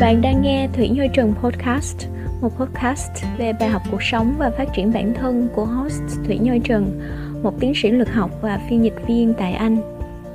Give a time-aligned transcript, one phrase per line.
[0.00, 2.06] Bạn đang nghe Thủy Như Trần Podcast,
[2.40, 6.38] một podcast về bài học cuộc sống và phát triển bản thân của host Thủy
[6.38, 7.00] Như Trần,
[7.42, 9.76] một tiến sĩ lực học và phiên dịch viên tại Anh,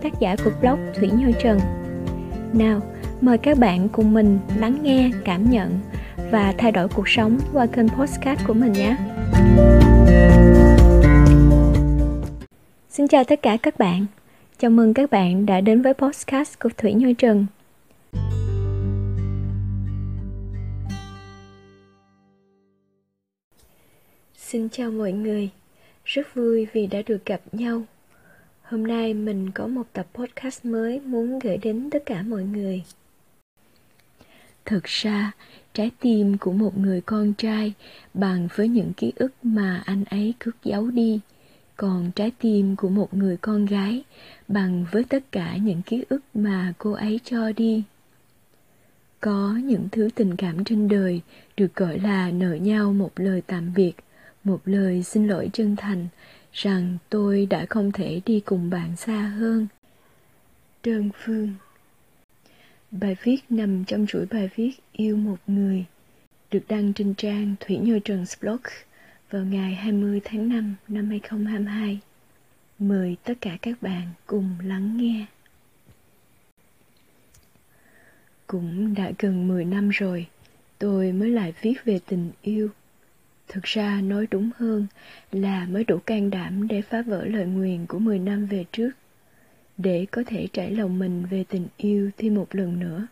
[0.04, 1.60] tác giả của blog Thủy Như Trần.
[2.54, 2.82] Nào,
[3.22, 5.80] mời các bạn cùng mình lắng nghe, cảm nhận
[6.32, 8.98] và thay đổi cuộc sống qua kênh podcast của mình nhé.
[12.90, 14.06] Xin chào tất cả các bạn.
[14.60, 17.46] Chào mừng các bạn đã đến với podcast của Thủy Như Trần.
[24.48, 25.50] Xin chào mọi người,
[26.06, 27.84] rất vui vì đã được gặp nhau.
[28.62, 32.84] Hôm nay mình có một tập podcast mới muốn gửi đến tất cả mọi người.
[34.66, 35.32] Thực ra,
[35.74, 37.74] trái tim của một người con trai
[38.14, 41.20] bằng với những ký ức mà anh ấy cướp giấu đi,
[41.78, 44.04] còn trái tim của một người con gái
[44.48, 47.84] bằng với tất cả những ký ức mà cô ấy cho đi.
[49.20, 51.22] Có những thứ tình cảm trên đời
[51.58, 53.96] được gọi là nợ nhau một lời tạm biệt
[54.46, 56.08] một lời xin lỗi chân thành
[56.54, 59.68] rằng tôi đã không thể đi cùng bạn xa hơn.
[60.84, 61.54] Đơn phương
[62.92, 65.86] Bài viết nằm trong chuỗi bài viết Yêu một người
[66.52, 68.62] được đăng trên trang Thủy Nhơ Trần blog
[69.32, 72.00] vào ngày 20 tháng 5 năm 2022.
[72.80, 75.26] Mời tất cả các bạn cùng lắng nghe.
[78.48, 80.28] Cũng đã gần 10 năm rồi,
[80.80, 82.70] tôi mới lại viết về tình yêu
[83.48, 84.88] Thực ra nói đúng hơn
[85.32, 88.90] là mới đủ can đảm để phá vỡ lời nguyền của 10 năm về trước,
[89.78, 93.08] để có thể trải lòng mình về tình yêu thêm một lần nữa.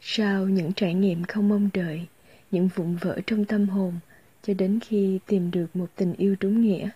[0.00, 2.06] Sau những trải nghiệm không mong đợi,
[2.50, 3.94] những vụn vỡ trong tâm hồn,
[4.42, 6.90] cho đến khi tìm được một tình yêu đúng nghĩa,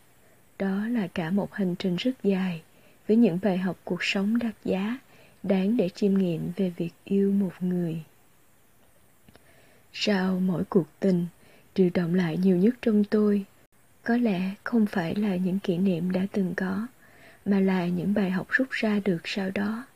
[0.59, 2.63] đó là cả một hành trình rất dài,
[3.07, 4.99] với những bài học cuộc sống đắt giá,
[5.43, 8.03] đáng để chiêm nghiệm về việc yêu một người.
[9.93, 11.27] Sau mỗi cuộc tình,
[11.77, 13.45] điều động lại nhiều nhất trong tôi.
[14.05, 16.87] Có lẽ không phải là những kỷ niệm đã từng có,
[17.45, 19.87] mà là những bài học rút ra được sau đó.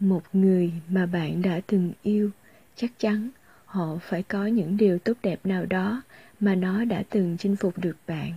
[0.00, 2.30] Một người mà bạn đã từng yêu,
[2.76, 3.30] chắc chắn
[3.64, 6.02] họ phải có những điều tốt đẹp nào đó
[6.40, 8.32] mà nó đã từng chinh phục được bạn.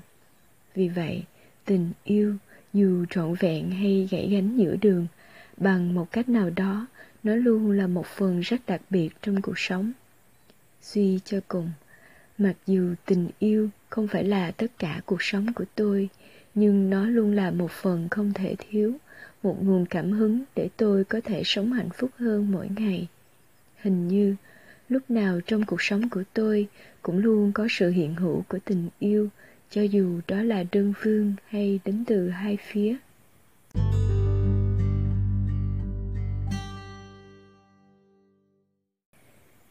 [0.76, 1.24] Vì vậy,
[1.66, 2.36] tình yêu
[2.74, 5.08] dù trọn vẹn hay gãy gánh giữa đường,
[5.58, 6.88] bằng một cách nào đó,
[7.24, 9.92] nó luôn là một phần rất đặc biệt trong cuộc sống.
[10.82, 11.72] Suy cho cùng
[12.40, 16.10] Mặc dù tình yêu không phải là tất cả cuộc sống của tôi,
[16.56, 18.94] nhưng nó luôn là một phần không thể thiếu,
[19.44, 23.08] một nguồn cảm hứng để tôi có thể sống hạnh phúc hơn mỗi ngày.
[23.82, 24.36] Hình như,
[24.90, 26.68] lúc nào trong cuộc sống của tôi
[27.02, 29.30] cũng luôn có sự hiện hữu của tình yêu,
[29.70, 32.96] cho dù đó là đơn phương hay đến từ hai phía.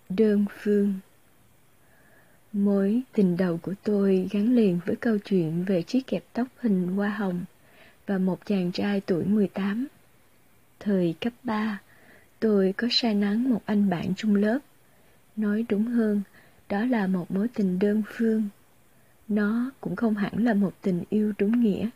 [0.09, 0.95] Đơn phương
[2.59, 6.89] Mối tình đầu của tôi gắn liền với câu chuyện về chiếc kẹp tóc hình
[6.89, 7.45] hoa hồng
[8.07, 9.87] và một chàng trai tuổi 18.
[10.81, 11.81] Thời cấp 3,
[12.41, 14.59] tôi có sai nắng một anh bạn chung lớp.
[15.37, 16.23] Nói đúng hơn,
[16.69, 18.49] đó là một mối tình đơn phương.
[19.29, 21.89] Nó cũng không hẳn là một tình yêu đúng nghĩa.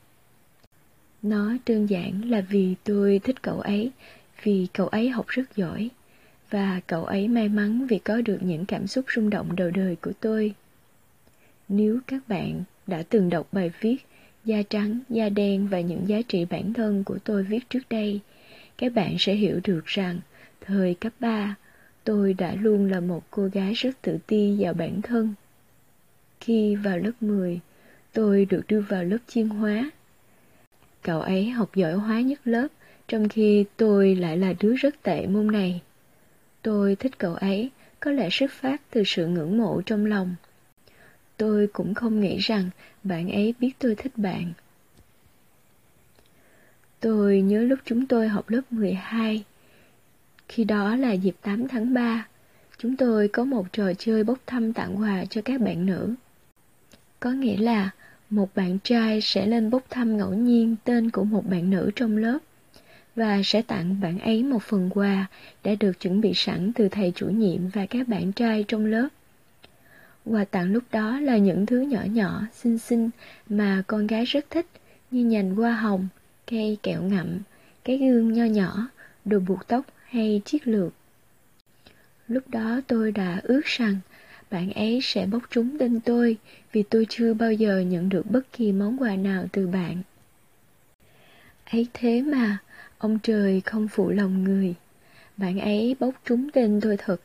[1.22, 3.92] Nó đơn giản là vì tôi thích cậu ấy,
[4.42, 5.90] vì cậu ấy học rất giỏi
[6.52, 9.96] và cậu ấy may mắn vì có được những cảm xúc rung động đầu đời
[9.96, 10.54] của tôi.
[11.68, 13.96] Nếu các bạn đã từng đọc bài viết
[14.44, 18.20] Da trắng, da đen và những giá trị bản thân của tôi viết trước đây,
[18.78, 20.20] các bạn sẽ hiểu được rằng
[20.60, 21.54] thời cấp 3,
[22.04, 25.34] tôi đã luôn là một cô gái rất tự ti vào bản thân.
[26.40, 27.60] Khi vào lớp 10,
[28.12, 29.90] tôi được đưa vào lớp chuyên hóa.
[31.02, 32.68] Cậu ấy học giỏi hóa nhất lớp,
[33.08, 35.80] trong khi tôi lại là đứa rất tệ môn này.
[36.62, 40.34] Tôi thích cậu ấy, có lẽ xuất phát từ sự ngưỡng mộ trong lòng.
[41.36, 42.70] Tôi cũng không nghĩ rằng
[43.02, 44.52] bạn ấy biết tôi thích bạn.
[47.00, 49.44] Tôi nhớ lúc chúng tôi học lớp 12.
[50.48, 52.26] Khi đó là dịp 8 tháng 3,
[52.78, 56.14] chúng tôi có một trò chơi bốc thăm tặng quà cho các bạn nữ.
[57.20, 57.90] Có nghĩa là
[58.30, 62.16] một bạn trai sẽ lên bốc thăm ngẫu nhiên tên của một bạn nữ trong
[62.16, 62.38] lớp
[63.16, 65.26] và sẽ tặng bạn ấy một phần quà
[65.64, 69.08] đã được chuẩn bị sẵn từ thầy chủ nhiệm và các bạn trai trong lớp.
[70.24, 73.10] Quà tặng lúc đó là những thứ nhỏ nhỏ, xinh xinh
[73.48, 74.66] mà con gái rất thích
[75.10, 76.08] như nhành hoa hồng,
[76.46, 77.38] cây kẹo ngậm,
[77.84, 78.88] cái gương nho nhỏ,
[79.24, 80.92] đồ buộc tóc hay chiếc lược.
[82.28, 83.96] Lúc đó tôi đã ước rằng
[84.50, 86.36] bạn ấy sẽ bốc trúng tên tôi
[86.72, 90.02] vì tôi chưa bao giờ nhận được bất kỳ món quà nào từ bạn.
[91.70, 92.58] Ấy thế mà,
[93.02, 94.74] Ông trời không phụ lòng người.
[95.36, 97.16] bạn ấy bốc trúng tên tôi thật.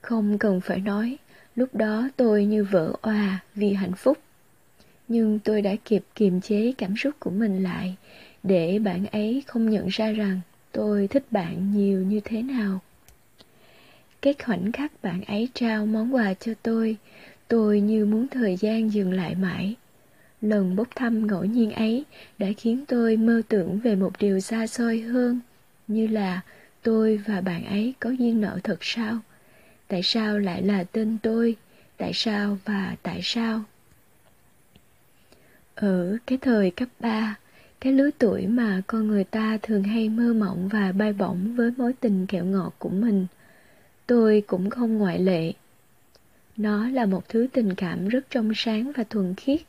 [0.00, 1.16] Không cần phải nói,
[1.56, 4.18] lúc đó tôi như vỡ òa vì hạnh phúc.
[5.08, 7.96] Nhưng tôi đã kịp kiềm chế cảm xúc của mình lại,
[8.42, 10.40] để bạn ấy không nhận ra rằng
[10.72, 12.80] tôi thích bạn nhiều như thế nào.
[14.22, 16.96] Cái khoảnh khắc bạn ấy trao món quà cho tôi,
[17.48, 19.74] tôi như muốn thời gian dừng lại mãi.
[20.42, 22.04] Lần bốc thăm ngẫu nhiên ấy
[22.38, 25.40] đã khiến tôi mơ tưởng về một điều xa xôi hơn,
[25.88, 26.40] như là
[26.82, 29.18] tôi và bạn ấy có duyên nợ thật sao?
[29.88, 31.56] Tại sao lại là tên tôi?
[31.96, 33.62] Tại sao và tại sao?
[35.74, 37.36] Ở cái thời cấp 3,
[37.80, 41.70] cái lứa tuổi mà con người ta thường hay mơ mộng và bay bổng với
[41.76, 43.26] mối tình kẹo ngọt của mình,
[44.06, 45.52] tôi cũng không ngoại lệ.
[46.56, 49.60] Nó là một thứ tình cảm rất trong sáng và thuần khiết,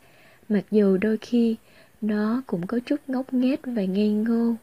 [0.49, 1.55] mặc dù đôi khi
[2.01, 4.55] nó cũng có chút ngốc nghếch và ngây ngô.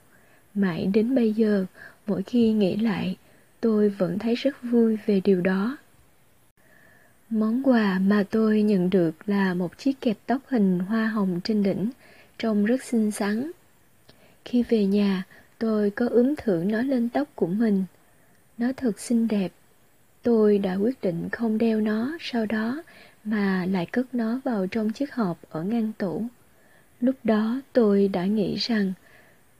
[0.54, 1.66] Mãi đến bây giờ,
[2.06, 3.16] mỗi khi nghĩ lại,
[3.60, 5.76] tôi vẫn thấy rất vui về điều đó.
[7.30, 11.62] Món quà mà tôi nhận được là một chiếc kẹp tóc hình hoa hồng trên
[11.62, 11.90] đỉnh,
[12.38, 13.50] trông rất xinh xắn.
[14.44, 15.24] Khi về nhà,
[15.58, 17.84] tôi có ướm thử nó lên tóc của mình.
[18.58, 19.52] Nó thật xinh đẹp.
[20.22, 22.82] Tôi đã quyết định không đeo nó sau đó
[23.26, 26.26] mà lại cất nó vào trong chiếc hộp ở ngăn tủ.
[27.00, 28.92] Lúc đó tôi đã nghĩ rằng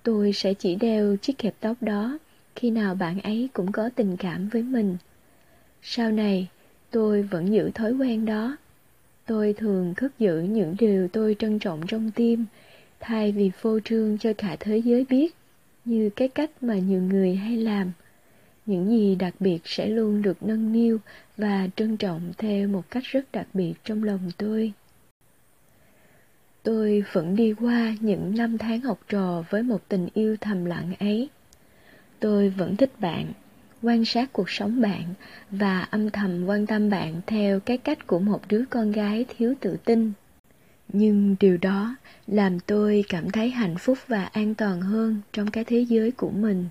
[0.02, 2.18] tôi sẽ chỉ đeo chiếc kẹp tóc đó
[2.54, 4.96] khi nào bạn ấy cũng có tình cảm với mình.
[5.82, 6.48] Sau này,
[6.90, 8.56] tôi vẫn giữ thói quen đó.
[9.26, 12.46] Tôi thường cất giữ những điều tôi trân trọng trong tim,
[13.00, 15.34] thay vì phô trương cho cả thế giới biết,
[15.84, 17.92] như cái cách mà nhiều người hay làm.
[18.66, 20.98] Những gì đặc biệt sẽ luôn được nâng niu
[21.36, 24.72] và trân trọng theo một cách rất đặc biệt trong lòng tôi.
[26.62, 30.94] Tôi vẫn đi qua những năm tháng học trò với một tình yêu thầm lặng
[31.00, 31.28] ấy.
[32.20, 33.32] Tôi vẫn thích bạn,
[33.82, 35.04] quan sát cuộc sống bạn
[35.50, 39.54] và âm thầm quan tâm bạn theo cái cách của một đứa con gái thiếu
[39.60, 40.12] tự tin.
[40.88, 41.96] Nhưng điều đó
[42.26, 46.30] làm tôi cảm thấy hạnh phúc và an toàn hơn trong cái thế giới của
[46.30, 46.68] mình.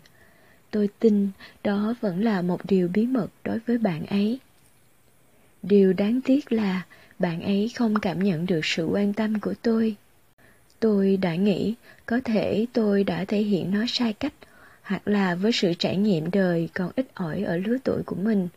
[0.76, 1.30] Tôi tin
[1.64, 4.40] đó vẫn là một điều bí mật đối với bạn ấy.
[5.64, 6.86] Điều đáng tiếc là
[7.20, 9.96] bạn ấy không cảm nhận được sự quan tâm của tôi.
[10.80, 11.74] Tôi đã nghĩ
[12.06, 14.34] có thể tôi đã thể hiện nó sai cách
[14.82, 18.48] hoặc là với sự trải nghiệm đời còn ít ỏi ở lứa tuổi của mình,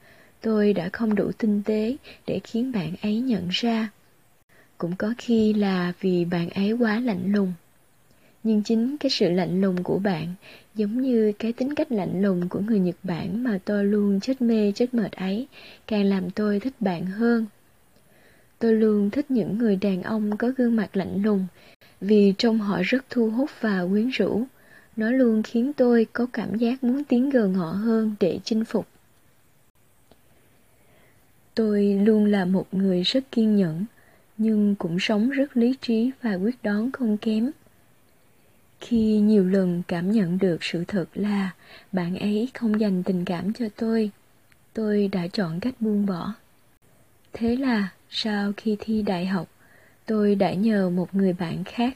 [0.41, 3.91] tôi đã không đủ tinh tế để khiến bạn ấy nhận ra.
[4.79, 7.53] Cũng có khi là vì bạn ấy quá lạnh lùng.
[8.48, 10.34] Nhưng chính cái sự lạnh lùng của bạn
[10.74, 14.42] giống như cái tính cách lạnh lùng của người Nhật Bản mà tôi luôn chết
[14.42, 15.46] mê chết mệt ấy,
[15.86, 17.46] càng làm tôi thích bạn hơn.
[18.58, 21.46] Tôi luôn thích những người đàn ông có gương mặt lạnh lùng,
[22.00, 24.44] vì trông họ rất thu hút và quyến rũ.
[24.96, 28.86] Nó luôn khiến tôi có cảm giác muốn tiến gần họ hơn để chinh phục.
[31.54, 33.84] Tôi luôn là một người rất kiên nhẫn,
[34.38, 37.50] nhưng cũng sống rất lý trí và quyết đoán không kém.
[38.80, 41.50] Khi nhiều lần cảm nhận được sự thật là
[41.92, 44.10] bạn ấy không dành tình cảm cho tôi,
[44.72, 46.34] tôi đã chọn cách buông bỏ.
[47.32, 49.48] Thế là sau khi thi đại học,
[50.06, 51.94] tôi đã nhờ một người bạn khác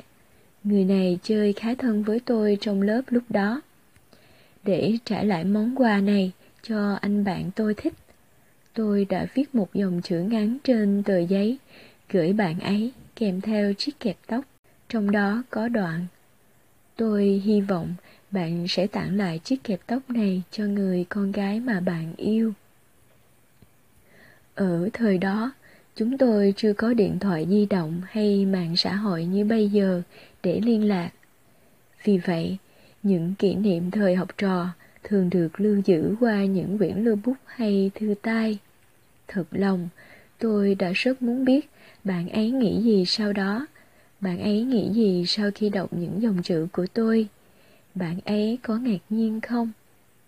[0.65, 3.61] Người này chơi khá thân với tôi trong lớp lúc đó.
[4.65, 7.95] Để trả lại món quà này cho anh bạn tôi thích,
[8.75, 11.59] tôi đã viết một dòng chữ ngắn trên tờ giấy,
[12.11, 14.45] gửi bạn ấy kèm theo chiếc kẹp tóc,
[14.89, 16.07] trong đó có đoạn.
[17.03, 17.95] Tôi hy vọng
[18.31, 22.53] bạn sẽ tặng lại chiếc kẹp tóc này cho người con gái mà bạn yêu.
[24.55, 25.53] Ở thời đó,
[25.97, 30.03] chúng tôi chưa có điện thoại di động hay mạng xã hội như bây giờ
[30.43, 31.11] để liên lạc.
[32.05, 32.57] Vì vậy,
[33.03, 34.69] những kỷ niệm thời học trò
[35.03, 38.59] thường được lưu giữ qua những quyển lưu bút hay thư tay.
[39.29, 39.89] Thật lòng,
[40.39, 41.71] tôi đã rất muốn biết
[42.05, 43.67] bạn ấy nghĩ gì sau đó.
[44.23, 47.29] Bạn ấy nghĩ gì sau khi đọc những dòng chữ của tôi?
[47.95, 49.73] Bạn ấy có ngạc nhiên không?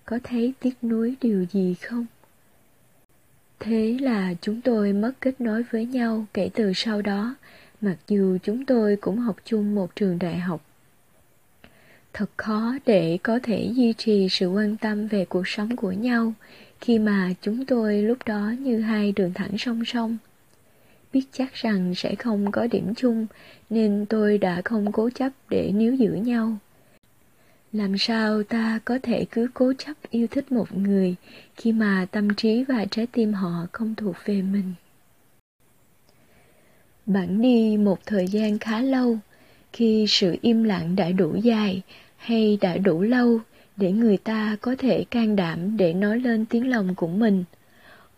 [0.04, 2.06] Có thấy tiếc nuối điều gì không?
[3.60, 7.34] Thế là chúng tôi mất kết nối với nhau kể từ sau đó,
[7.80, 10.64] mặc dù chúng tôi cũng học chung một trường đại học.
[12.12, 16.32] Thật khó để có thể duy trì sự quan tâm về cuộc sống của nhau
[16.80, 20.18] khi mà chúng tôi lúc đó như hai đường thẳng song song.
[21.14, 23.26] Biết chắc rằng sẽ không có điểm chung
[23.70, 26.56] nên tôi đã không cố chấp để níu giữ nhau.
[27.72, 31.14] Làm sao ta có thể cứ cố chấp yêu thích một người
[31.56, 34.72] khi mà tâm trí và trái tim họ không thuộc về mình?
[37.06, 39.18] Bạn đi một thời gian khá lâu,
[39.72, 41.82] khi sự im lặng đã đủ dài
[42.16, 43.40] hay đã đủ lâu
[43.76, 47.44] để người ta có thể can đảm để nói lên tiếng lòng của mình.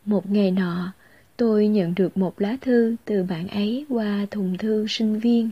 [0.05, 0.93] Một ngày nọ,
[1.37, 5.51] tôi nhận được một lá thư từ bạn ấy qua thùng thư sinh viên.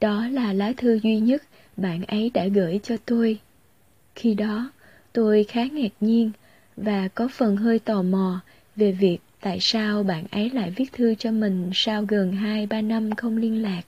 [0.00, 1.42] Đó là lá thư duy nhất
[1.76, 3.38] bạn ấy đã gửi cho tôi.
[4.14, 4.70] Khi đó,
[5.12, 6.30] tôi khá ngạc nhiên
[6.76, 8.40] và có phần hơi tò mò
[8.76, 13.14] về việc tại sao bạn ấy lại viết thư cho mình sau gần 2-3 năm
[13.14, 13.82] không liên lạc.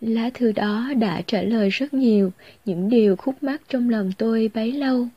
[0.00, 2.32] Lá thư đó đã trả lời rất nhiều
[2.64, 5.08] những điều khúc mắc trong lòng tôi bấy lâu.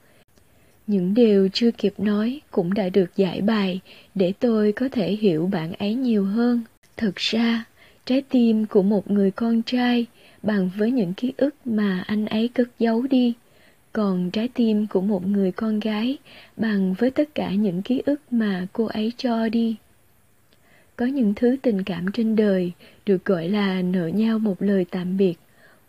[0.89, 3.79] Những điều chưa kịp nói cũng đã được giải bài
[4.15, 6.62] để tôi có thể hiểu bạn ấy nhiều hơn.
[6.98, 7.65] Thực ra,
[8.05, 10.05] trái tim của một người con trai
[10.43, 13.34] bằng với những ký ức mà anh ấy cất giấu đi,
[13.93, 16.17] còn trái tim của một người con gái
[16.58, 19.75] bằng với tất cả những ký ức mà cô ấy cho đi.
[20.96, 22.72] Có những thứ tình cảm trên đời
[23.05, 25.36] được gọi là nợ nhau một lời tạm biệt,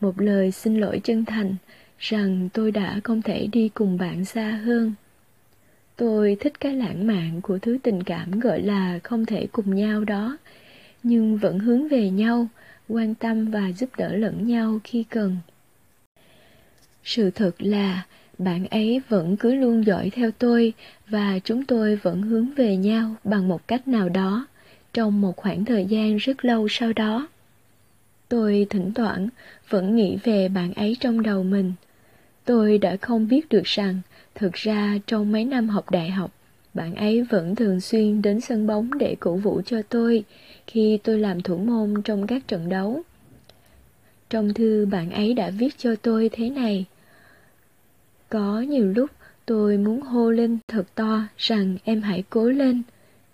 [0.00, 1.54] một lời xin lỗi chân thành
[2.00, 4.94] rằng tôi đã không thể đi cùng bạn xa hơn.
[5.96, 10.04] Tôi thích cái lãng mạn của thứ tình cảm gọi là không thể cùng nhau
[10.04, 10.38] đó,
[11.02, 12.48] nhưng vẫn hướng về nhau,
[12.88, 15.36] quan tâm và giúp đỡ lẫn nhau khi cần.
[17.04, 18.06] Sự thật là
[18.38, 20.72] bạn ấy vẫn cứ luôn dõi theo tôi
[21.08, 24.46] và chúng tôi vẫn hướng về nhau bằng một cách nào đó
[24.92, 27.28] trong một khoảng thời gian rất lâu sau đó.
[28.28, 29.28] Tôi thỉnh thoảng
[29.68, 31.72] vẫn nghĩ về bạn ấy trong đầu mình.
[32.44, 34.00] Tôi đã không biết được rằng,
[34.34, 36.30] thực ra trong mấy năm học đại học,
[36.74, 40.24] bạn ấy vẫn thường xuyên đến sân bóng để cổ vũ cho tôi
[40.66, 43.02] khi tôi làm thủ môn trong các trận đấu.
[44.30, 46.84] Trong thư bạn ấy đã viết cho tôi thế này.
[48.28, 49.10] Có nhiều lúc
[49.46, 52.82] tôi muốn hô lên thật to rằng em hãy cố lên,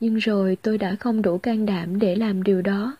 [0.01, 2.97] nhưng rồi tôi đã không đủ can đảm để làm điều đó.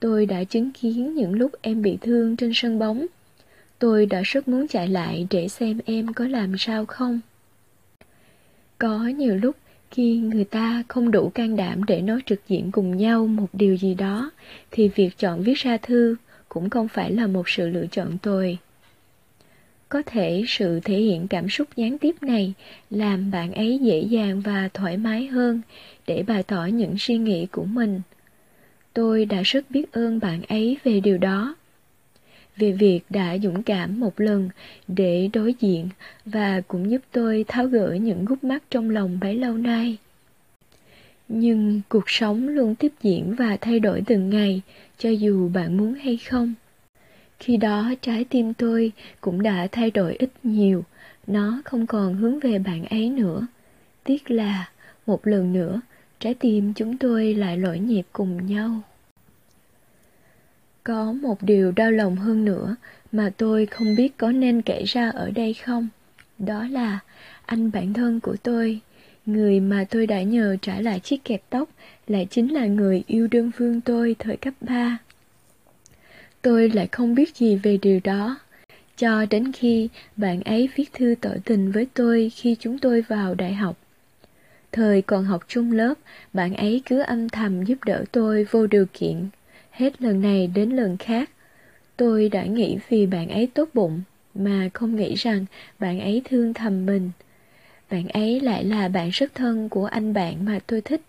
[0.00, 3.06] Tôi đã chứng kiến những lúc em bị thương trên sân bóng.
[3.84, 7.20] Tôi đã rất muốn chạy lại để xem em có làm sao không.
[8.78, 9.56] Có nhiều lúc
[9.90, 13.76] khi người ta không đủ can đảm để nói trực diện cùng nhau một điều
[13.76, 14.30] gì đó,
[14.70, 16.16] thì việc chọn viết ra thư
[16.48, 18.58] cũng không phải là một sự lựa chọn tồi.
[19.88, 22.52] Có thể sự thể hiện cảm xúc gián tiếp này
[22.90, 25.60] làm bạn ấy dễ dàng và thoải mái hơn
[26.06, 28.00] để bày tỏ những suy nghĩ của mình.
[28.92, 31.54] Tôi đã rất biết ơn bạn ấy về điều đó.
[32.56, 34.48] Về việc đã dũng cảm một lần
[34.88, 35.88] để đối diện
[36.24, 39.98] và cũng giúp tôi tháo gỡ những gút mắt trong lòng bấy lâu nay.
[41.28, 44.62] Nhưng cuộc sống luôn tiếp diễn và thay đổi từng ngày,
[44.98, 46.54] cho dù bạn muốn hay không.
[47.38, 50.84] Khi đó trái tim tôi cũng đã thay đổi ít nhiều,
[51.26, 53.46] nó không còn hướng về bạn ấy nữa.
[54.04, 54.68] Tiếc là,
[55.06, 55.80] một lần nữa,
[56.20, 58.82] trái tim chúng tôi lại lỗi nhịp cùng nhau.
[60.84, 62.76] Có một điều đau lòng hơn nữa
[63.12, 65.88] mà tôi không biết có nên kể ra ở đây không.
[66.38, 66.98] Đó là
[67.46, 68.80] anh bạn thân của tôi,
[69.26, 71.68] người mà tôi đã nhờ trả lại chiếc kẹp tóc
[72.06, 74.98] lại chính là người yêu đơn phương tôi thời cấp 3.
[76.42, 78.36] Tôi lại không biết gì về điều đó.
[78.96, 83.34] Cho đến khi bạn ấy viết thư tỏ tình với tôi khi chúng tôi vào
[83.34, 83.76] đại học.
[84.72, 85.94] Thời còn học chung lớp,
[86.32, 89.28] bạn ấy cứ âm thầm giúp đỡ tôi vô điều kiện,
[89.74, 91.30] hết lần này đến lần khác.
[91.96, 94.02] Tôi đã nghĩ vì bạn ấy tốt bụng,
[94.34, 95.44] mà không nghĩ rằng
[95.78, 97.10] bạn ấy thương thầm mình.
[97.90, 101.00] Bạn ấy lại là bạn rất thân của anh bạn mà tôi thích.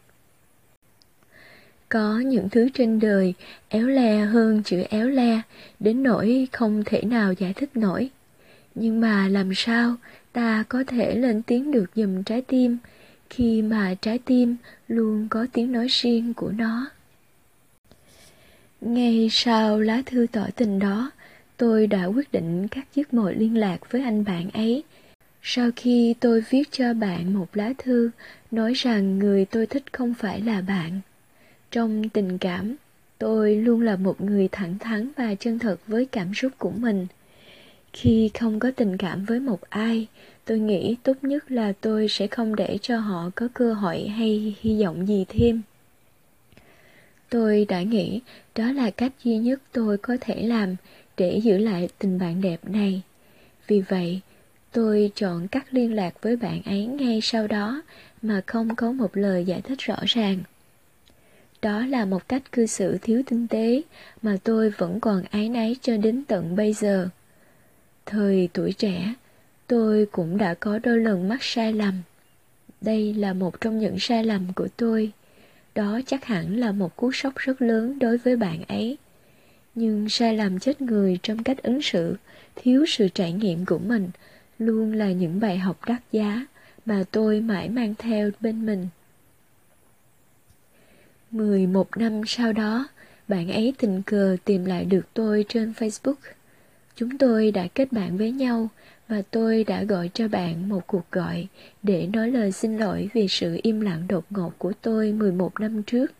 [1.89, 3.33] Có những thứ trên đời
[3.69, 5.41] éo le hơn chữ éo le,
[5.79, 8.09] đến nỗi không thể nào giải thích nổi.
[8.75, 9.95] Nhưng mà làm sao
[10.33, 12.77] ta có thể lên tiếng được dùm trái tim,
[13.29, 14.55] khi mà trái tim
[14.87, 16.87] luôn có tiếng nói riêng của nó.
[18.85, 21.11] Ngay sau lá thư tỏ tình đó,
[21.57, 24.83] tôi đã quyết định cắt dứt mọi liên lạc với anh bạn ấy.
[25.41, 28.09] Sau khi tôi viết cho bạn một lá thư
[28.51, 31.01] nói rằng người tôi thích không phải là bạn.
[31.71, 32.75] Trong tình cảm,
[33.17, 37.07] tôi luôn là một người thẳng thắn và chân thật với cảm xúc của mình.
[37.93, 40.07] Khi không có tình cảm với một ai,
[40.45, 44.55] tôi nghĩ tốt nhất là tôi sẽ không để cho họ có cơ hội hay
[44.61, 45.61] hy vọng gì thêm.
[47.35, 48.21] Tôi đã nghĩ
[48.55, 50.75] đó là cách duy nhất tôi có thể làm
[51.17, 53.01] để giữ lại tình bạn đẹp này.
[53.67, 54.21] Vì vậy,
[54.71, 57.81] tôi chọn cắt liên lạc với bạn ấy ngay sau đó
[58.21, 60.37] mà không có một lời giải thích rõ ràng.
[61.61, 63.81] Đó là một cách cư xử thiếu tinh tế
[64.21, 67.09] mà tôi vẫn còn ái náy cho đến tận bây giờ.
[68.05, 69.13] Thời tuổi trẻ,
[69.67, 72.01] tôi cũng đã có đôi lần mắc sai lầm.
[72.81, 75.11] Đây là một trong những sai lầm của tôi.
[75.75, 78.97] Đó chắc hẳn là một cú sốc rất lớn đối với bạn ấy.
[79.75, 82.15] nhưng sai lầm chết người trong cách ứng xử,
[82.55, 84.09] thiếu sự trải nghiệm của mình
[84.59, 86.45] luôn là những bài học đắt giá
[86.85, 88.87] mà tôi mãi mang theo bên mình.
[91.31, 92.87] 11 năm sau đó,
[93.27, 96.15] bạn ấy tình cờ tìm lại được tôi trên Facebook.
[96.95, 98.69] Chúng tôi đã kết bạn với nhau
[99.07, 101.47] và tôi đã gọi cho bạn một cuộc gọi
[101.83, 105.83] để nói lời xin lỗi vì sự im lặng đột ngột của tôi 11 năm
[105.83, 106.11] trước.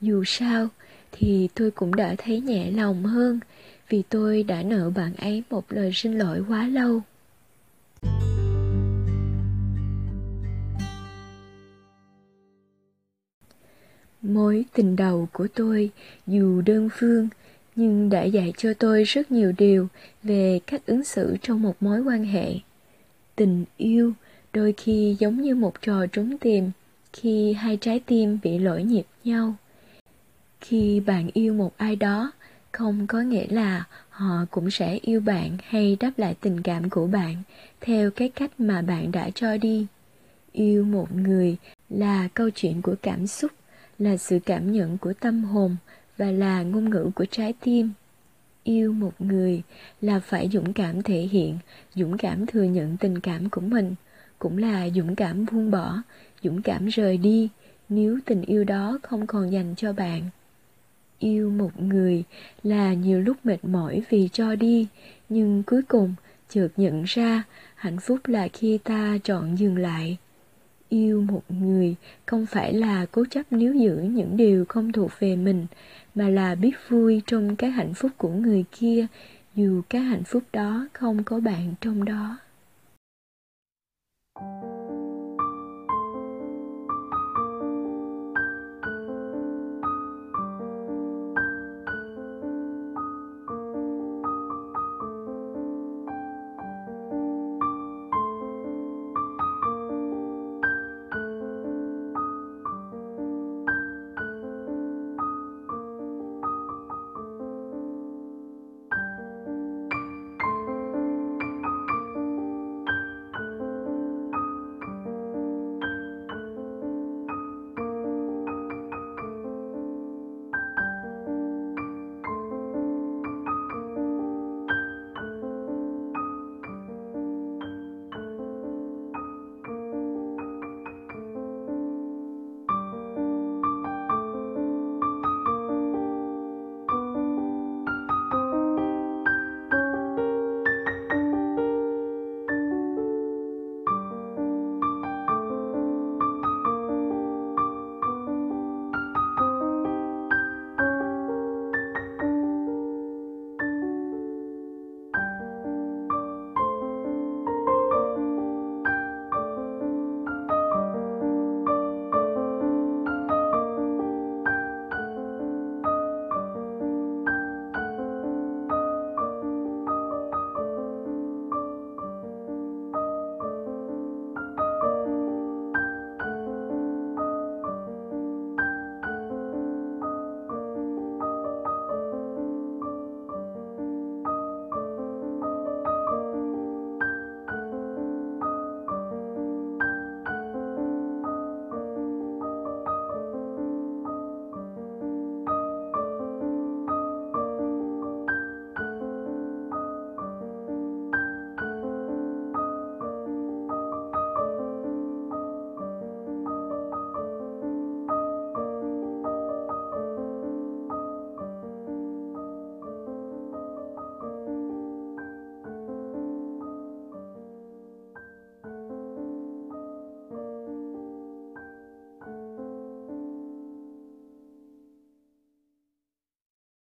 [0.00, 0.68] Dù sao,
[1.12, 3.40] thì tôi cũng đã thấy nhẹ lòng hơn
[3.88, 7.02] vì tôi đã nợ bạn ấy một lời xin lỗi quá lâu.
[14.22, 15.90] Mối tình đầu của tôi
[16.26, 17.28] dù đơn phương
[17.80, 19.88] nhưng đã dạy cho tôi rất nhiều điều
[20.22, 22.54] về cách ứng xử trong một mối quan hệ.
[23.36, 24.12] Tình yêu
[24.52, 26.70] đôi khi giống như một trò trúng tìm
[27.12, 29.54] khi hai trái tim bị lỗi nhịp nhau.
[30.60, 32.32] Khi bạn yêu một ai đó,
[32.72, 37.06] không có nghĩa là họ cũng sẽ yêu bạn hay đáp lại tình cảm của
[37.06, 37.36] bạn
[37.80, 39.86] theo cái cách mà bạn đã cho đi.
[40.52, 41.56] Yêu một người
[41.90, 43.50] là câu chuyện của cảm xúc,
[43.98, 45.76] là sự cảm nhận của tâm hồn
[46.20, 47.90] và là ngôn ngữ của trái tim.
[48.64, 49.62] Yêu một người
[50.00, 51.58] là phải dũng cảm thể hiện,
[51.94, 53.94] dũng cảm thừa nhận tình cảm của mình,
[54.38, 55.96] cũng là dũng cảm buông bỏ,
[56.42, 57.48] dũng cảm rời đi
[57.88, 60.22] nếu tình yêu đó không còn dành cho bạn.
[61.18, 62.24] Yêu một người
[62.62, 64.86] là nhiều lúc mệt mỏi vì cho đi,
[65.28, 66.14] nhưng cuối cùng
[66.48, 67.42] chợt nhận ra
[67.74, 70.16] hạnh phúc là khi ta chọn dừng lại.
[70.90, 71.94] Yêu một người
[72.26, 75.66] không phải là cố chấp níu giữ những điều không thuộc về mình,
[76.14, 79.06] mà là biết vui trong cái hạnh phúc của người kia,
[79.54, 82.38] dù cái hạnh phúc đó không có bạn trong đó.